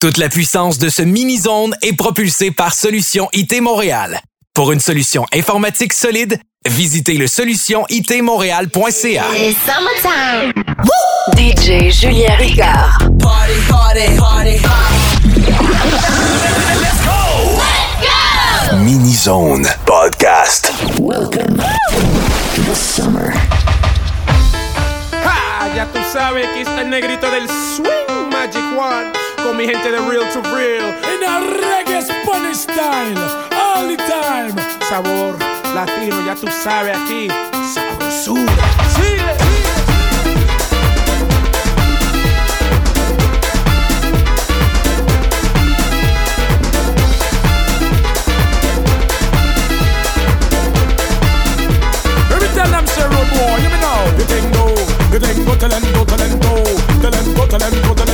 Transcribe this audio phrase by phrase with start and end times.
[0.00, 4.20] Toute la puissance de ce mini-zone est propulsée par Solution IT Montréal.
[4.54, 9.24] Pour une solution informatique solide, visitez le solutionitmontréal.ca.
[9.34, 10.52] It's summertime.
[11.36, 13.08] DJ Julien Ricard.
[13.18, 14.60] Party, party, party,
[18.84, 20.70] Mini Zone Podcast.
[25.24, 25.68] ¡Ja!
[25.74, 29.98] Ya tú sabes, aquí está el negrito del Swing Magic One con mi gente de
[29.98, 30.88] real to real.
[31.12, 33.18] In a reggae Spanish style,
[33.52, 34.54] all the time.
[34.88, 35.36] Sabor
[35.74, 37.28] latino, ya tú sabes aquí,
[37.74, 38.52] sabrosura.
[38.94, 39.24] Chile.
[52.54, 54.00] Tell them, sir, boy, you know.
[54.18, 54.74] You think no,
[55.10, 56.64] tell them go, tell them go, tell them go,
[57.00, 58.07] tell them go, tell them go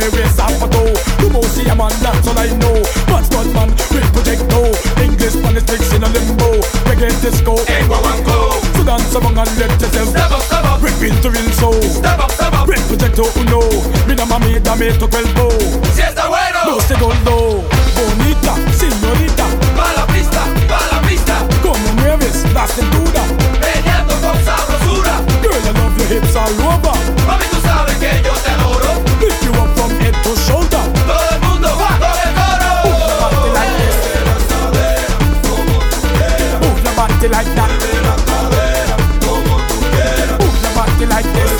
[0.00, 0.92] me waist up a toe.
[1.20, 2.76] You must see a man, that's all I know.
[3.06, 4.60] But God man, with projecto.
[5.04, 6.50] English, mix in a limbo.
[6.88, 8.56] Reggae disco, En Guaguancó.
[8.76, 10.82] so dance among and let yourself Step up, step up.
[10.82, 11.82] Rip into real soul.
[11.82, 12.66] Step up, step up.
[12.66, 13.60] With projecto uno.
[14.06, 15.48] Mi na mami, dame tu cuerpo.
[15.94, 16.58] Si está bueno.
[16.66, 17.64] No se gordo,
[17.96, 19.44] bonita, señorita.
[19.76, 21.34] Pa' la pista, pa' la pista.
[21.62, 23.22] Como mueves la cintura.
[23.60, 25.20] Meneando con sabrosura.
[25.42, 26.96] Girl, I love your hips all over.
[27.26, 28.69] Mami, tú sabes que yo te adoro.
[30.30, 30.84] Lift you up from head to shoulder.
[31.06, 32.70] Todo el mundo va con el coro.
[33.20, 33.96] Body like this.
[36.60, 37.70] Move your body like that.
[40.38, 41.52] Move your body like this.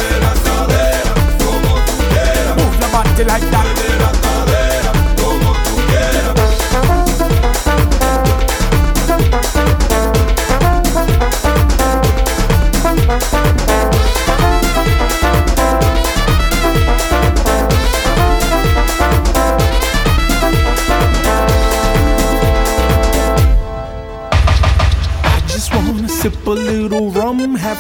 [2.57, 3.70] Move your body like that.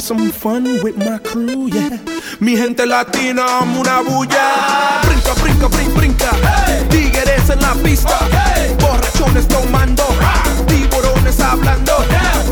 [0.01, 1.99] Some fun with my crew, yeah.
[2.41, 5.03] Mi gente latina, una bulla.
[5.07, 6.31] Brinca, brinca, brinca, brinca.
[6.89, 8.19] Tigres en la pista.
[8.81, 10.05] Borrachones tomando.
[10.67, 11.99] Tiburones hablando.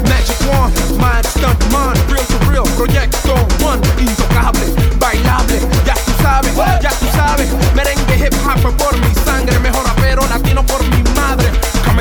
[0.04, 1.96] Magic One, my stunt man.
[2.10, 3.34] Real to real, proyecto
[3.64, 3.80] one.
[3.98, 4.66] Intocable,
[4.98, 5.58] bailable.
[5.86, 7.48] Ya tú sabes, ya tú sabes.
[7.74, 9.58] Merengue hip hop por mi sangre.
[9.60, 11.50] Mejor rapero latino por mi madre.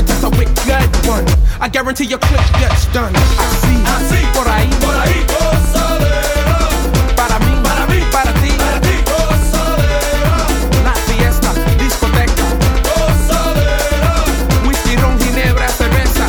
[0.06, 1.26] Test a wicked one.
[1.60, 3.14] I guarantee your clip gets done.
[3.16, 5.26] Así, así, por ahí, por ahí.
[7.16, 9.04] Para mí, para mí, para ti, para ti.
[10.84, 12.44] La fiesta, discoteca.
[14.68, 16.28] Whisky, ron, ginebra, cerveza.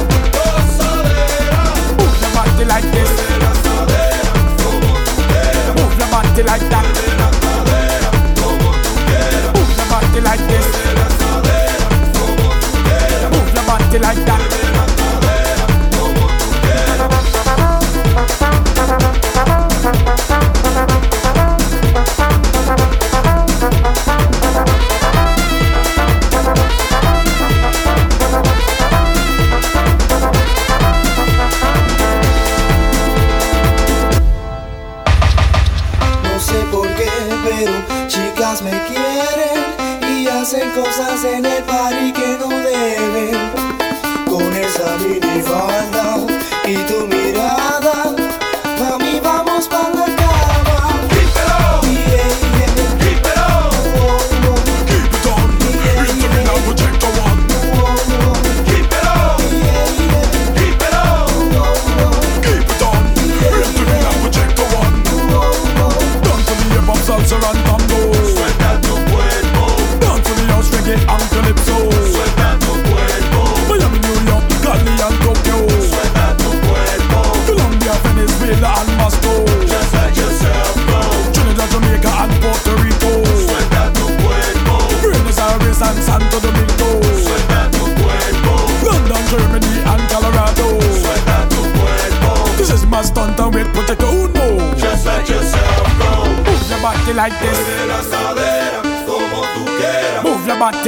[1.99, 3.11] Move your body like this.
[5.77, 6.78] Move your body like that.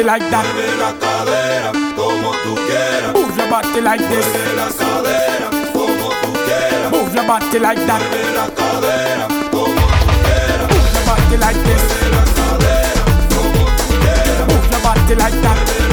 [0.00, 0.44] Body like that.
[0.54, 3.12] De la cadera, como tú quieras.
[3.14, 4.26] Move your body like this.
[4.32, 6.90] De la cadera, como tú quieras.
[6.90, 8.00] Move your body like that.
[8.10, 10.68] De la cadera, como tú quieras.
[10.70, 11.82] Move your body like this.
[12.00, 13.04] De la cadera,
[13.34, 14.46] como tú quieras.
[14.48, 15.89] Move your body like that.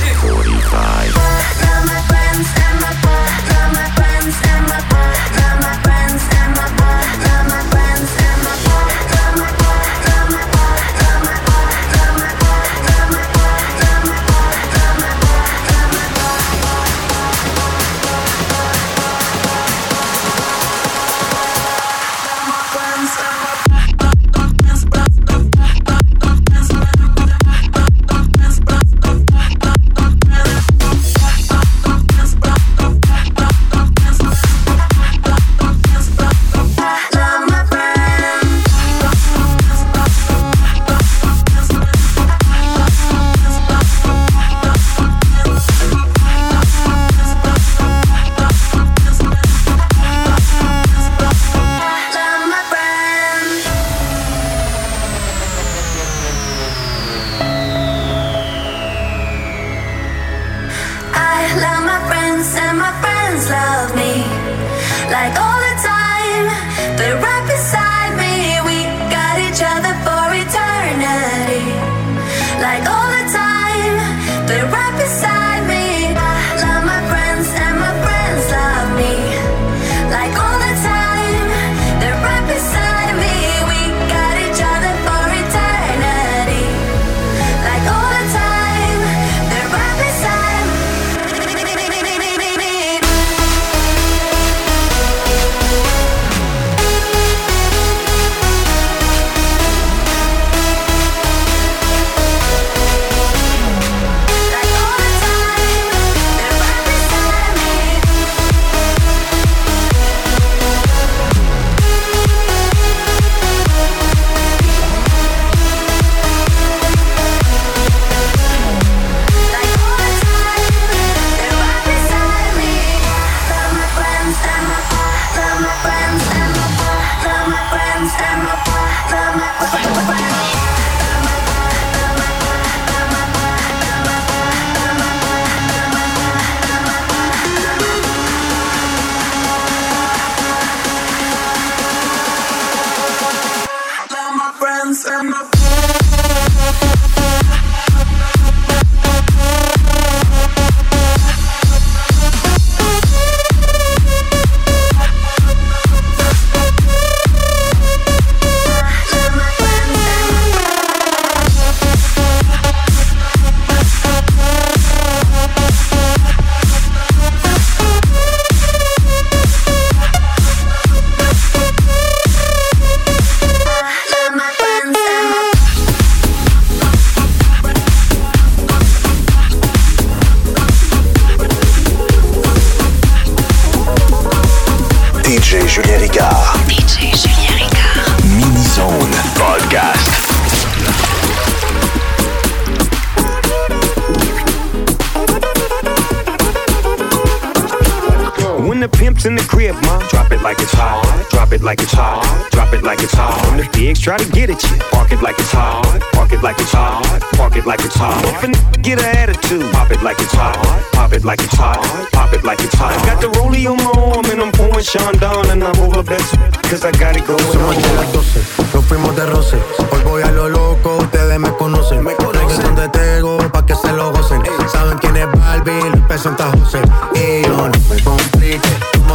[0.00, 1.59] 45.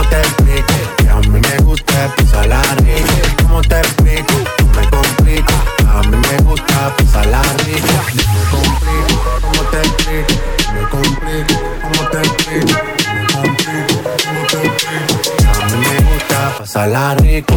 [0.09, 0.73] te explico?
[0.97, 3.43] Que a mí me gusta pisarla rico.
[3.43, 4.33] ¿Cómo te explico?
[4.75, 5.53] Me complico.
[5.89, 7.87] A mí me gusta pisarla rico.
[8.15, 9.15] No me complico.
[9.41, 10.33] ¿Cómo te explico?
[10.73, 11.55] Me complico.
[11.81, 12.73] ¿Cómo te explico?
[13.13, 13.95] Me complico.
[14.25, 15.13] ¿Cómo te explico?
[15.61, 17.53] A mí me gusta pasarla rico.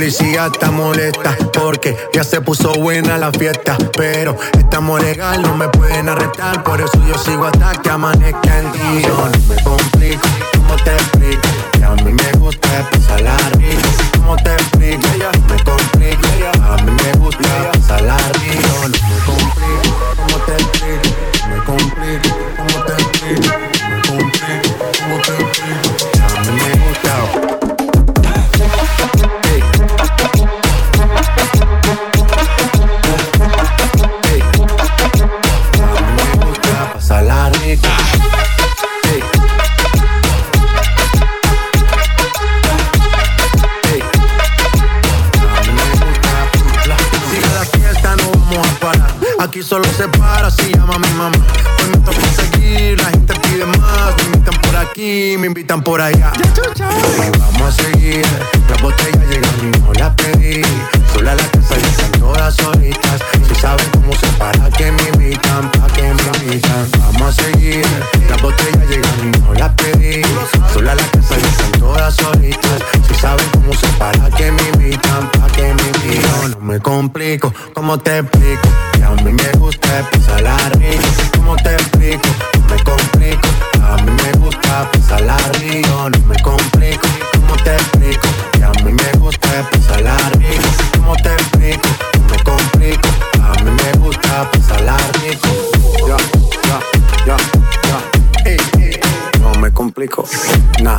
[0.00, 3.76] policía está molesta porque ya se puso buena la fiesta.
[3.98, 6.64] Pero estamos legal, no me pueden arrestar.
[6.64, 9.02] Por eso yo sigo hasta que amanezca en ti.
[9.02, 10.22] Yo no me complico,
[10.56, 11.48] ¿cómo te explico?
[11.72, 13.88] Que a mí me gusta pasar la rica.
[14.16, 15.19] ¿Cómo te explico?
[68.28, 70.22] Las botellas llegan y no las pedí.
[70.72, 72.82] Sola la casa y están todas solitas.
[73.06, 76.50] Si saben cómo se para que me invitan, pa' que me invitan.
[76.52, 78.68] No me complico, ¿cómo te explico?
[78.92, 79.88] Que a mí me gusta
[80.42, 81.08] la rico.
[81.36, 82.28] ¿Cómo te explico?
[82.58, 83.48] No me complico.
[83.82, 84.88] A mí me gusta
[85.20, 86.10] la rico.
[86.10, 88.28] No me complico, ¿cómo te explico?
[88.52, 90.39] Que a mí me gusta pisar la rico.
[100.00, 100.24] complico.
[100.82, 100.96] Nah,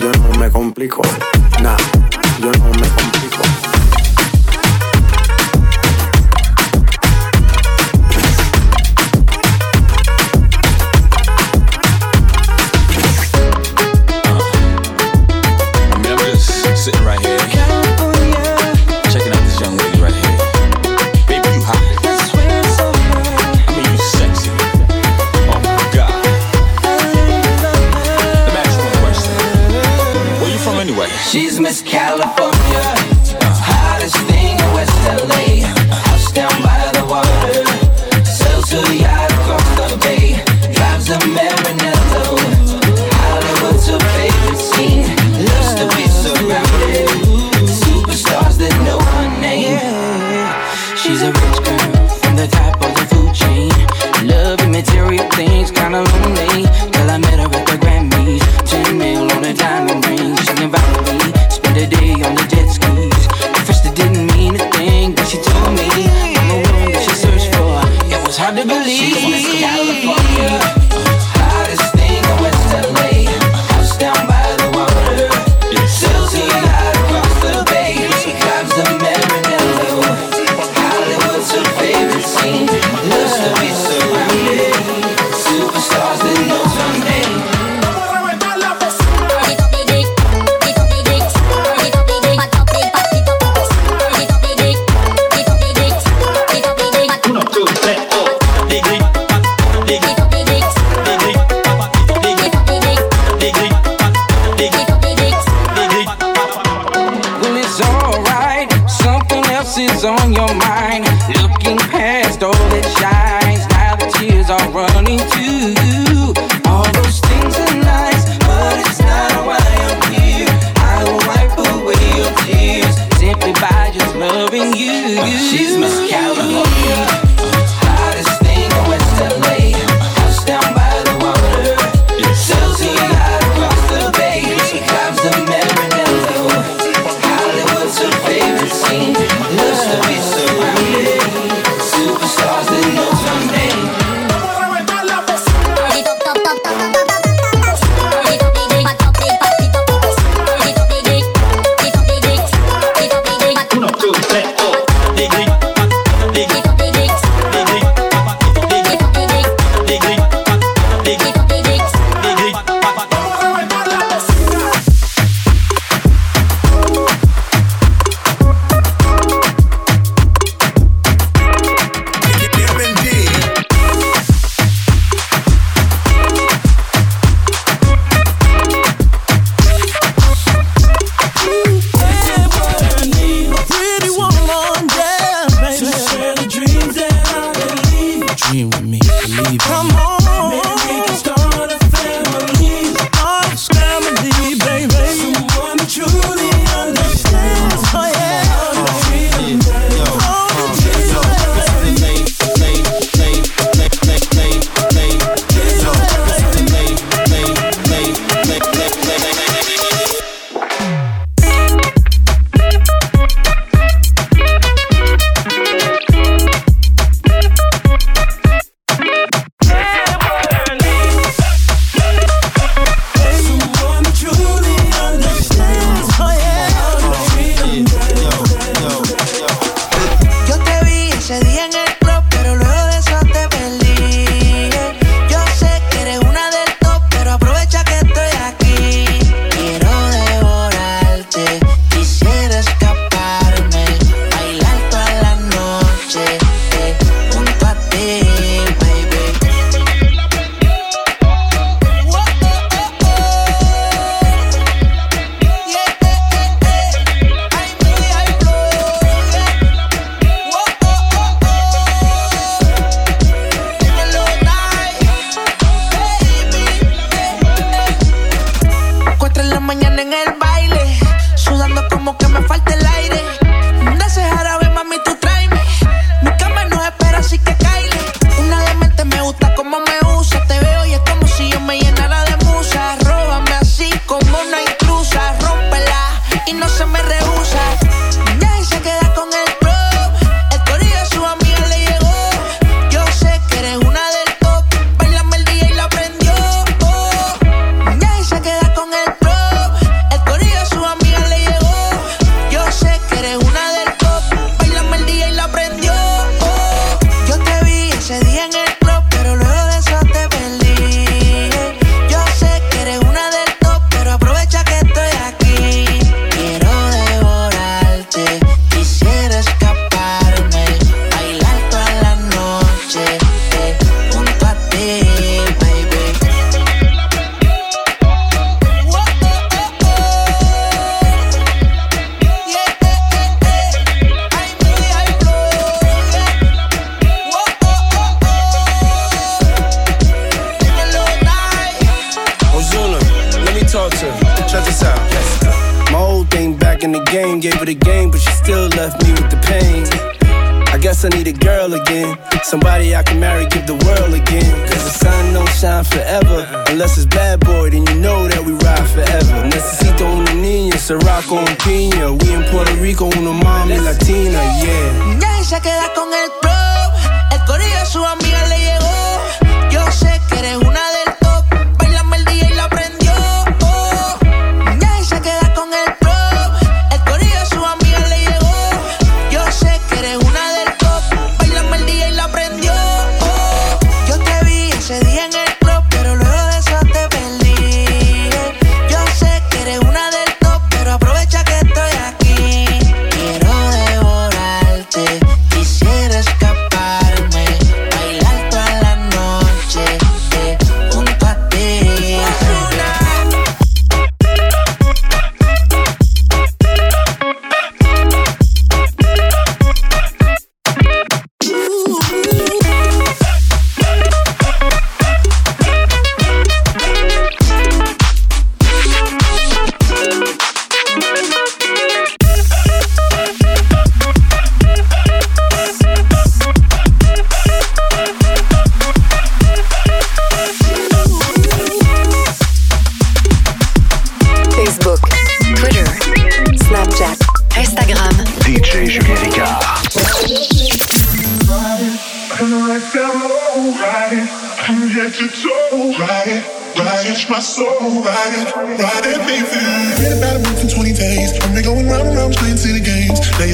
[0.00, 1.02] yo no me complico.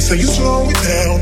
[0.07, 1.16] so you slow it down.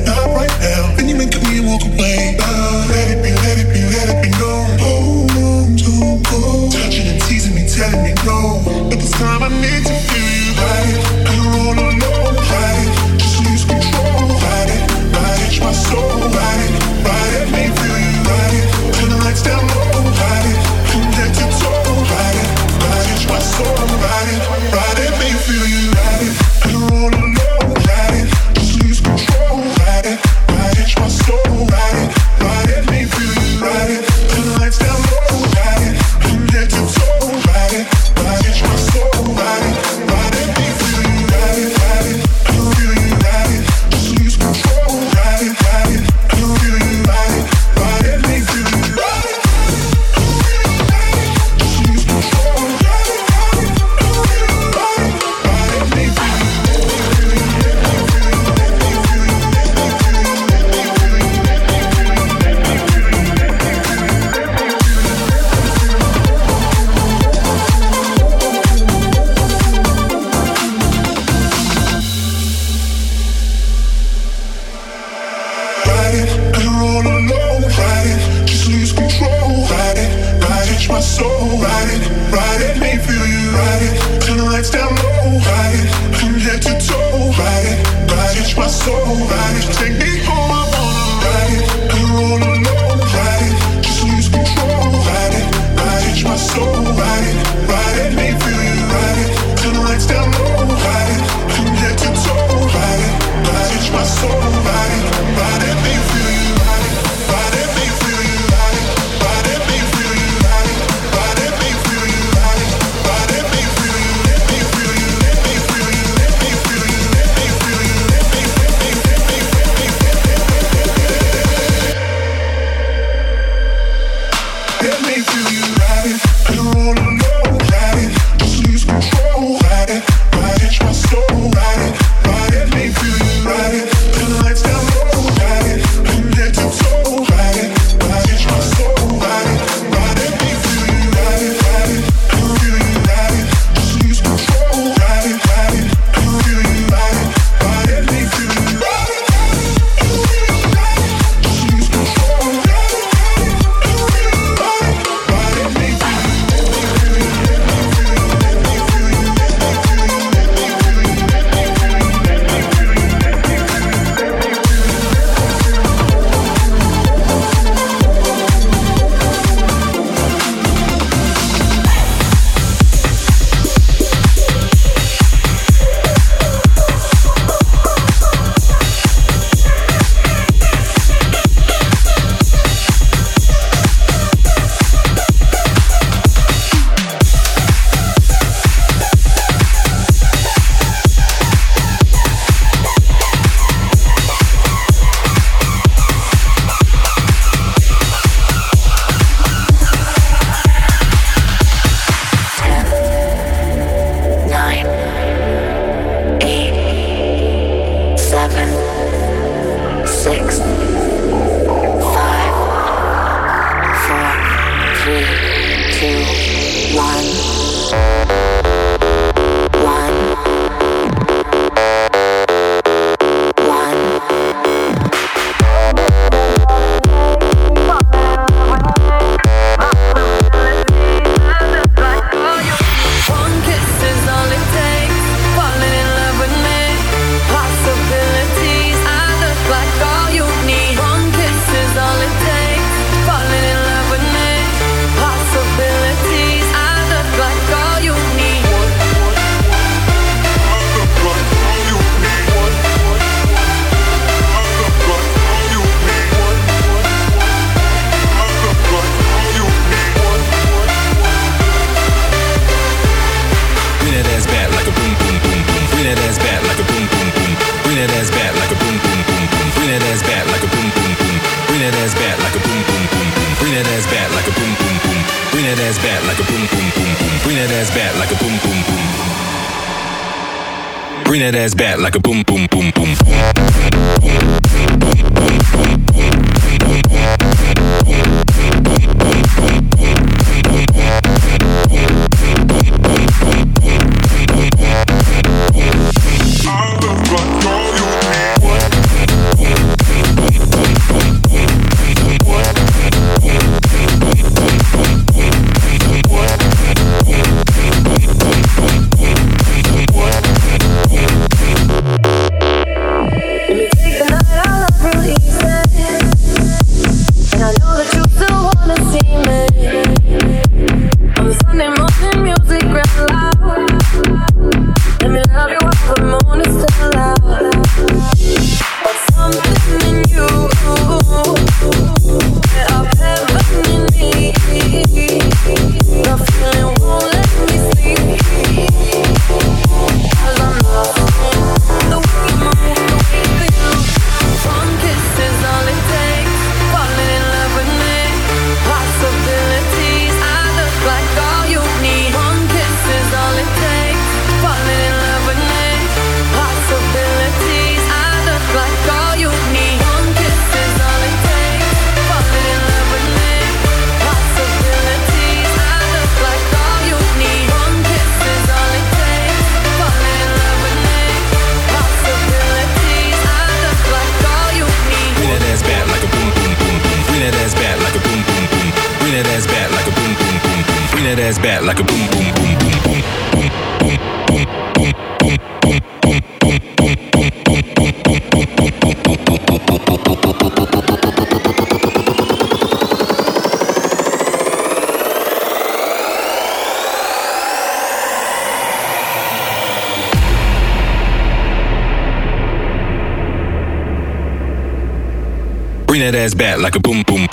[406.45, 407.44] Ass back like a boom, boom.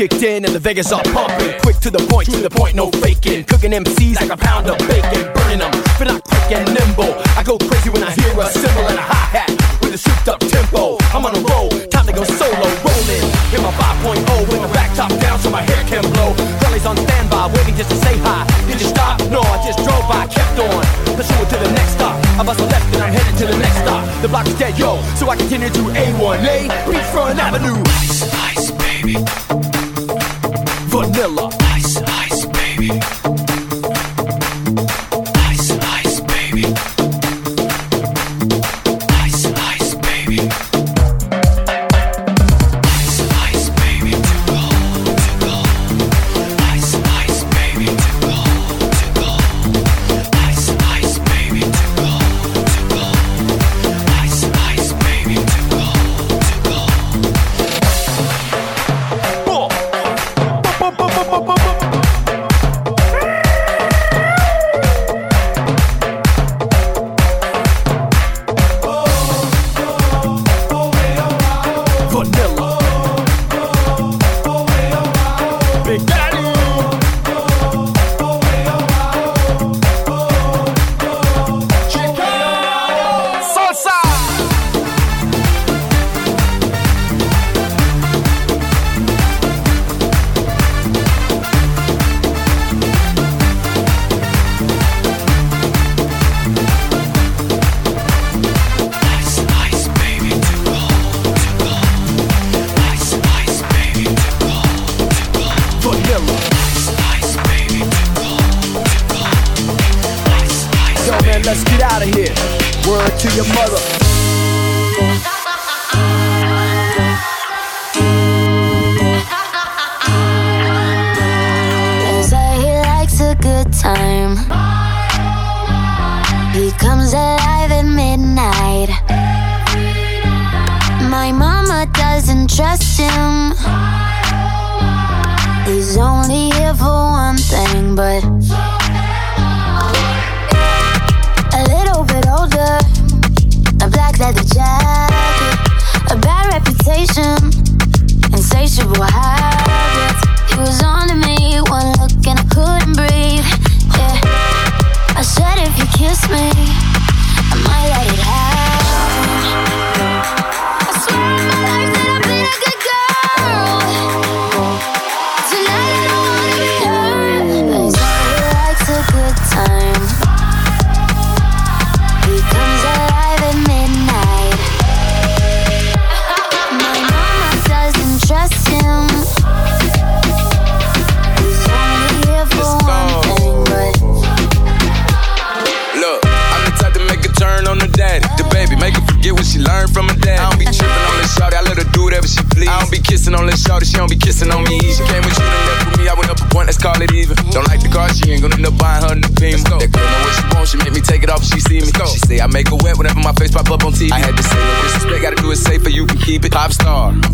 [0.00, 1.60] kicked in and the Vegas are pumping.
[1.60, 3.44] Quick to the point, to the point, no faking.
[3.44, 5.68] Cooking MCs like a pound of bacon, burning them.
[6.00, 7.12] Feel quick and nimble.
[7.36, 9.52] I go crazy when I hear a cymbal and a hi hat
[9.84, 10.96] with a souped up tempo.
[11.12, 13.28] I'm on a roll, time to go solo, rolling.
[13.52, 16.32] Hit my 5.0 with the back top down so my hair can blow.
[16.64, 18.48] Girlies on standby, waiting just to say hi.
[18.72, 19.20] Did you stop?
[19.28, 20.80] No, I just drove by, kept on.
[21.12, 22.16] Pursuing to the next stop.
[22.40, 24.00] I bust a left and I'm headed to the next stop.
[24.24, 27.76] The block is dead, yo, so I continue to A1A, Front Avenue.
[28.00, 29.69] Ice, ice, baby.
[31.20, 31.50] Dilla.
[31.76, 33.19] Ice, ice, baby.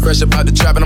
[0.07, 0.86] fresh about the trap, and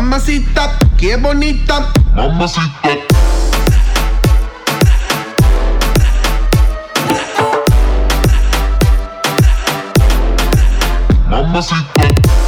[0.00, 1.92] Mamacita, qué bonita.
[2.14, 2.88] Mamacita.
[11.28, 12.39] Mamacita.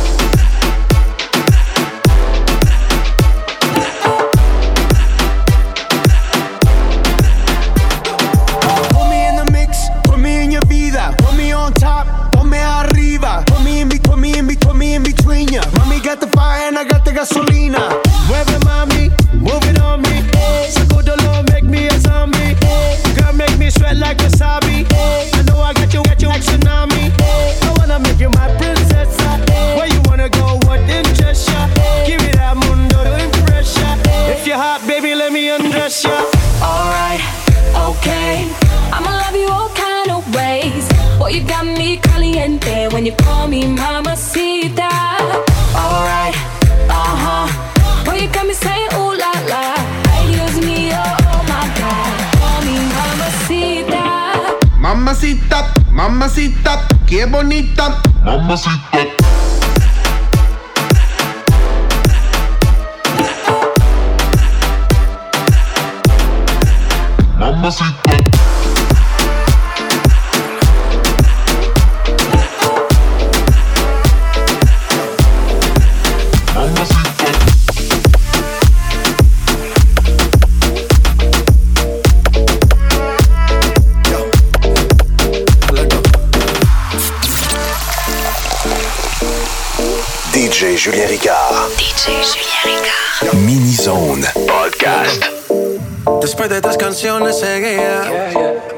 [96.20, 98.03] Después de tres canciones seguía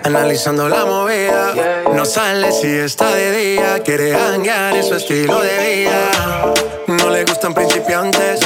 [0.02, 1.54] Analizando la movida.
[1.94, 6.52] No sale si está de día Quiere hanguear en su estilo de vida.
[6.86, 8.40] No le gustan principiantes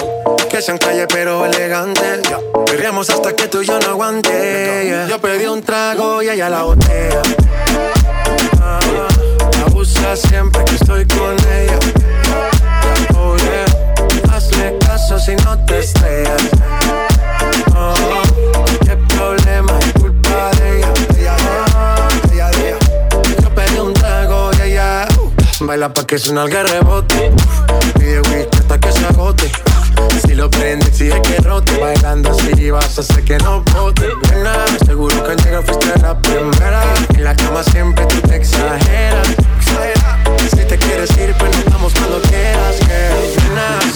[0.48, 2.20] Que sean calle pero elegantes.
[2.66, 6.62] Perreamos hasta que tú y yo no aguante Yo pedí un trago y ella la
[6.62, 7.22] botella
[8.62, 8.78] Ah,
[9.66, 11.78] Abusa siempre que estoy con ella.
[13.16, 13.36] Oh
[14.32, 16.42] Hazle caso si no te estrellas
[17.74, 17.94] Oh,
[25.66, 27.32] baila pa' que suena el rebote.
[27.98, 29.50] Pide whisky hasta que se agote.
[30.26, 31.76] Si lo prende, exige que rote.
[31.78, 34.08] Bailando así vas a hacer que no bote.
[34.30, 36.82] Nena, seguro que al llegar fuiste la primera.
[37.14, 39.28] En la cama siempre tú te exageras.
[40.50, 42.76] Si te quieres ir, pues nos vamos cuando quieras,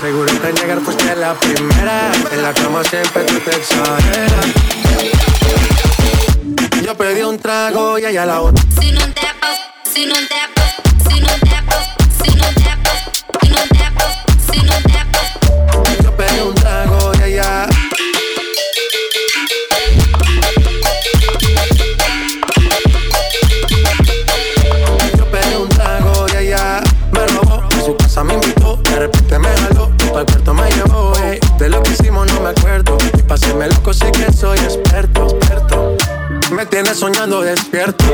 [0.00, 2.12] seguro que al llegar fuiste la primera.
[2.32, 4.46] En la cama siempre tú te exageras.
[6.82, 8.60] Yo pedí un trago y ella la botó.
[8.80, 9.58] Si non te pas,
[9.94, 11.51] si non te pas,
[12.22, 12.54] si pas,
[13.42, 14.14] si pas,
[14.50, 14.60] si
[15.12, 16.02] pas.
[16.02, 17.66] Yo pedí un trago y ella.
[25.16, 27.62] Yo pedí un trago y ella me robó.
[27.64, 29.90] A su casa me invitó, de repente me jaló.
[30.16, 31.12] Al puerto me llevó.
[31.58, 32.98] De lo que hicimos no me acuerdo.
[33.16, 35.96] Y paséme loco, sí que soy experto, experto.
[36.50, 38.04] Me tienes soñando despierto,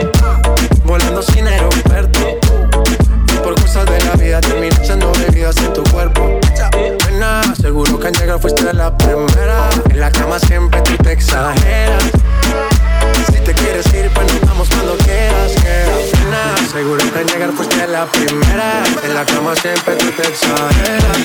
[0.85, 2.39] volando sin aeropuerto.
[3.43, 6.39] Por cosas de la vida terminé echando bebidas en tu cuerpo.
[7.11, 9.71] Nena, seguro que al llegar fuiste la primera.
[9.91, 12.05] En la cama siempre tú te exageras.
[13.27, 15.53] Si te quieres ir, pues nos vamos cuando quieras.
[15.65, 18.83] Nena, seguro que al llegar fuiste la primera.
[19.03, 21.19] En la cama siempre tú te exageras.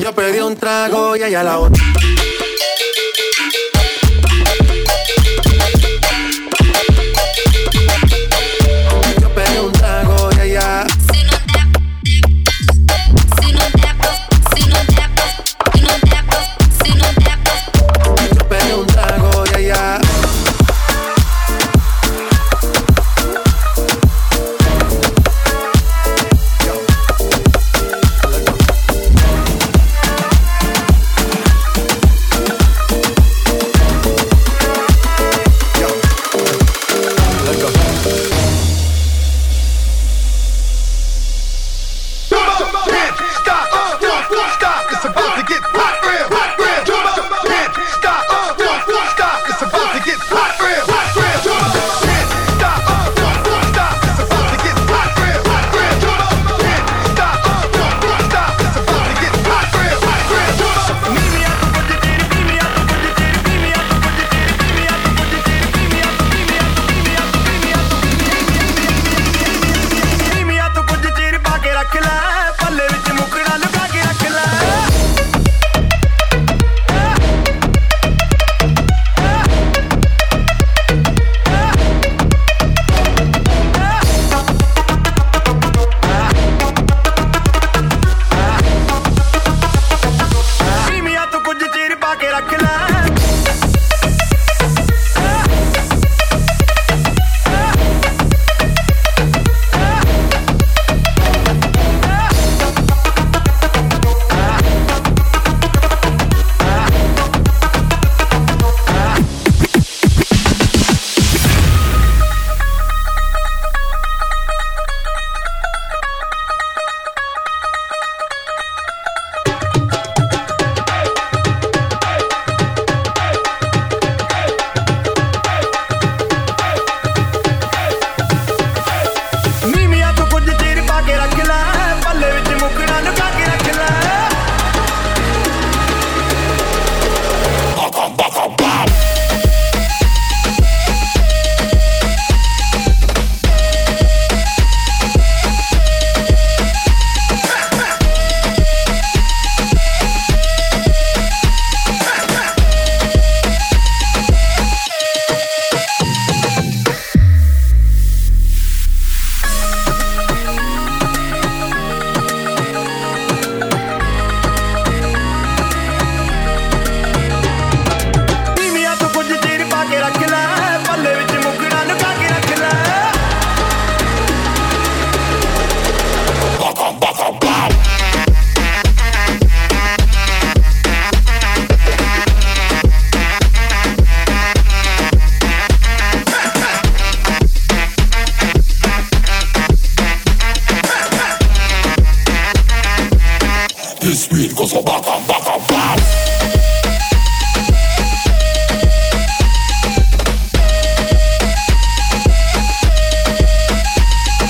[0.00, 1.82] Yo pedí un trago y ella la otra.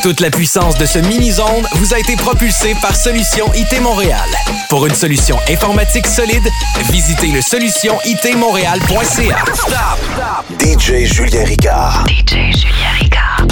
[0.05, 4.29] Toute la puissance de ce mini-zone vous a été propulsée par Solution IT Montréal.
[4.69, 6.47] Pour une solution informatique solide,
[6.91, 9.39] visitez le solutionitmontréal.ca.
[9.55, 10.45] Stop, stop!
[10.61, 12.05] DJ Julien Ricard.
[12.07, 13.47] DJ Julien Ricard.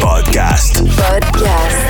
[0.00, 0.82] Podcast.
[0.96, 1.81] Podcast.